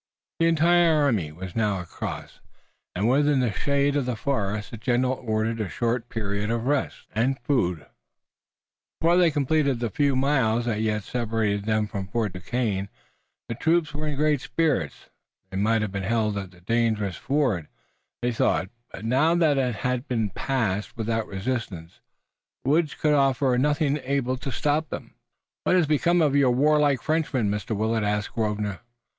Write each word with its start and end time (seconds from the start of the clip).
The 0.39 0.47
entire 0.47 0.99
army 1.03 1.31
was 1.31 1.55
now 1.55 1.79
across, 1.79 2.39
and, 2.95 3.07
within 3.07 3.39
the 3.39 3.51
shade 3.53 3.95
of 3.95 4.07
the 4.07 4.15
forest, 4.15 4.71
the 4.71 4.77
general 4.77 5.21
ordered 5.23 5.61
a 5.61 5.69
short 5.69 6.09
period 6.09 6.49
for 6.49 6.57
rest 6.57 7.05
and 7.13 7.37
food, 7.41 7.85
before 8.99 9.15
they 9.17 9.29
completed 9.29 9.79
the 9.79 9.91
few 9.91 10.15
miles 10.15 10.65
that 10.65 10.81
yet 10.81 11.03
separated 11.03 11.65
them 11.65 11.85
from 11.85 12.07
Fort 12.07 12.33
Duquesne. 12.33 12.89
The 13.47 13.53
troops 13.53 13.93
were 13.93 14.07
in 14.07 14.15
great 14.15 14.41
spirits. 14.41 15.09
They 15.51 15.57
might 15.57 15.83
have 15.83 15.91
been 15.91 16.01
held 16.01 16.35
at 16.35 16.49
the 16.49 16.61
dangerous 16.61 17.15
ford, 17.17 17.67
they 18.23 18.31
thought, 18.31 18.69
but 18.91 19.05
now 19.05 19.35
that 19.35 19.59
it 19.59 19.75
had 19.75 20.07
been 20.07 20.31
passed 20.31 20.97
without 20.97 21.27
resistance 21.27 21.99
the 22.63 22.71
woods 22.71 22.95
could 22.95 23.13
offer 23.13 23.55
nothing 23.59 23.97
able 23.99 24.35
to 24.35 24.51
stop 24.51 24.89
them. 24.89 25.13
"What 25.63 25.75
has 25.75 25.85
become 25.85 26.23
of 26.23 26.35
your 26.35 26.49
warlike 26.49 27.03
Frenchmen, 27.03 27.51
Mr. 27.51 27.75
Willet?" 27.77 28.03
asked 28.03 28.33
Grosvenor. 28.33 28.79